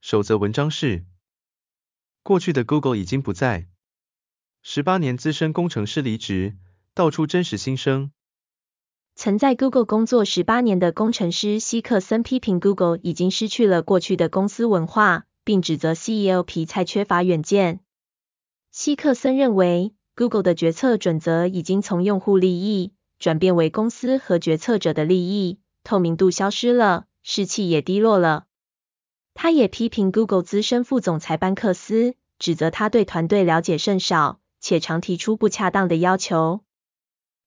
[0.00, 1.04] 首则文章是：
[2.22, 3.66] 过去的 Google 已经不在，
[4.62, 6.56] 十八年资深工程师离职，
[6.94, 8.12] 道出真实心声。
[9.16, 17.80] 曾在 Google 工作十八年的工程师希克森批评 Google 已经失去了过去的公司文化，并指责 CEO 皮菜缺乏远见。
[18.70, 28.44] 希克森认为，Google 的决策准则已经从用户利益转变为公司和决策者的利益，透明度消失了，士气也低落了。
[29.40, 36.62] 他也批评 Google 资深副总裁班克斯，指责他对团队了解甚少，且常提出不恰当的要求。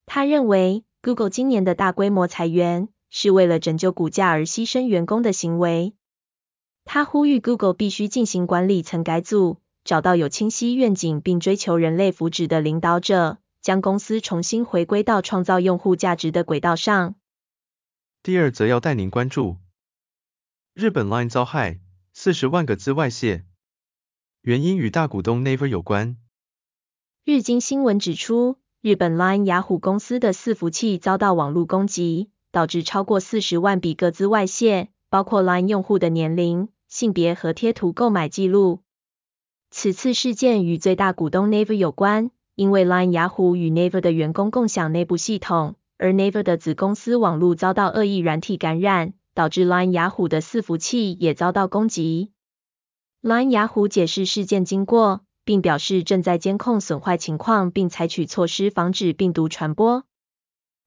[0.05, 5.93] 他认为，Google 今年的大规模裁员，是为了拯救股价而牺牲员工的行为。
[6.85, 17.15] 他呼吁 Google 必须进行管理层改组，找到有清晰愿景并追求人类福祉的领导者，将公司重新回归到创造用户价值的轨道上。
[18.23, 19.57] 第二则要带您关注。
[20.81, 21.79] 日本 Line 遭害，
[22.11, 23.45] 四十万个字外泄，
[24.41, 26.17] 原因与大股东 Naver 有关。
[27.23, 38.79] 日经新闻指出，日本 Line 雅虎公司的伺服器遭到网络攻击，导致超过四十万笔个资外泄，包括 Line 用户的年龄、性别和贴图购买记录。
[39.69, 49.13] 此次事件与最大股东 Naver 有关，因为 Line 雅虎与 Naver 的员工共享内部系统，而 Naver 的子公司网络遭到恶意软体感染。
[49.33, 52.31] 导致 Line 雅虎的伺服器也遭到攻击。
[53.21, 60.03] Line 雅虎解释事件经过，并表示正在监控损坏情况，并采取措施防止病毒传播。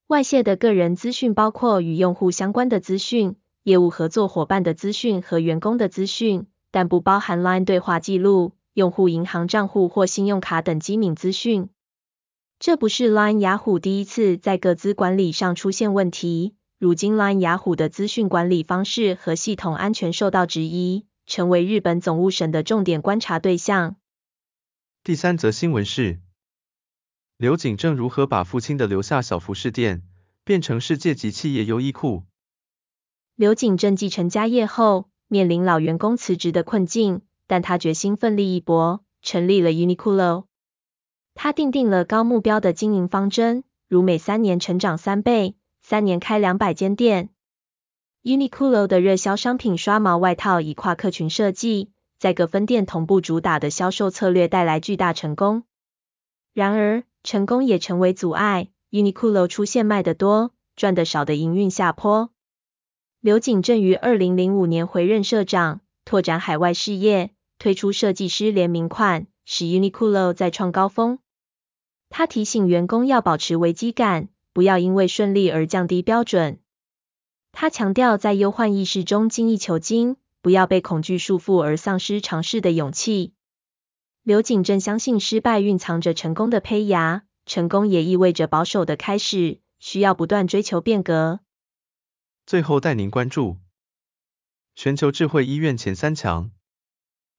[0.07, 11.71] 外泄的个人资讯包括与用户相关的资讯、业务合作伙伴的资讯和员工的资讯，但不包含 Line 对话记录、用户银行账户或信用卡等机敏资讯。
[12.59, 16.55] 这不是 Line 雅虎第一次在各资管理上出现问题。
[16.85, 23.97] 如今，LINE 雅虎的资讯管理方式和系统安全受到质疑，成为日本总务省的重点观察对象。
[25.03, 26.21] 第三则新闻是，
[27.39, 30.03] 刘景正如何把父亲的留下小服饰店
[30.45, 32.25] 变成世界级企业优衣库？
[33.35, 40.45] 刘景正继承家业后，面临老员工辞职的困境，但他决心奋力一搏，成立了 Uniqlo。
[41.33, 45.57] 他定定了高目标的经营方针，如每三年成长三倍。
[45.87, 47.29] 三年开两百间店。
[48.23, 55.65] Uniqlo 的热销商品刷毛外套以跨客群设计，在各分店同步主打的销售策略带来巨大成功。
[56.55, 62.31] 然而，成功也成为阻碍，Uniqlo 出现卖得多，赚得少的营运下坡。
[63.21, 71.19] 刘景正于二零零五年回任社长，拓展海外事业，推出设计师联名款，使 Uniqlo 再创高峰。
[72.09, 74.31] 他提醒员工要保持危机感。
[74.55, 76.61] 不要因为顺利而降低标准。
[77.53, 83.35] 他强调在忧患意识中精益求精，不要被恐惧束缚而丧失尝试的勇气。
[84.23, 91.41] 刘景正相信失败蕴藏着成功的胚芽，成功也意味着保守的开始，需要不断追求变革。
[92.47, 93.59] 最后带您关注
[94.75, 96.51] 全球智慧医院前三强，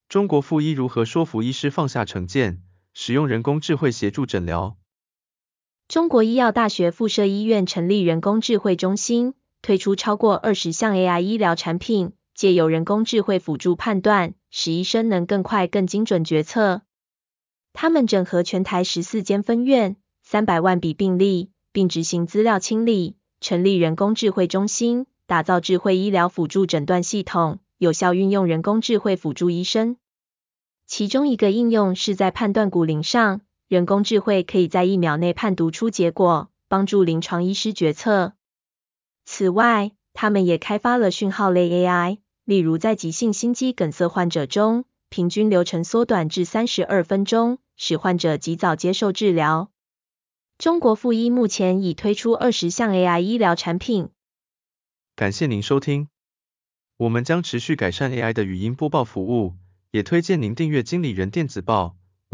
[0.07, 2.61] 中国复医如何说服医师放下成见，
[2.93, 4.77] 使用人工智慧协助诊疗？
[5.87, 16.81] 中国医药大学附设医院成立人工智慧中心，推出超过二十项 AI 医疗产品，借由人工智慧辅助判断，使医生能更快、更精准决策。
[17.71, 29.97] 他们整合全台十四间分院、三百万笔病例，并执行资料清理，成立人工智慧中心，打造智慧医疗辅助诊断系统，有效运用人工智慧辅助医生。
[30.87, 33.41] 其中一个应用是在判断骨龄上。
[33.75, 38.31] 人工智慧可以在一秒内判读出结果，帮助临床医师决策。
[39.25, 49.69] 此外，他们也开发了讯号类 AI，例如在急性心肌梗塞患者中，平均流程缩短至三十二分钟，使患者及早接受治疗。
[50.57, 54.07] 中国复医目前已推出二十项 AI 医疗产品。
[55.17, 56.07] 感谢您收听，
[56.95, 59.55] 我们将持续改善 AI 的语音播报服务，
[59.91, 61.97] 也推荐您订阅经理人电子报。